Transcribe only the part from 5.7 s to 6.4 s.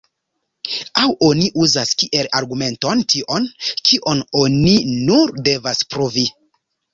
pruvi.